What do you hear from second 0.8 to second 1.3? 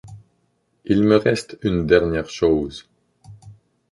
Il me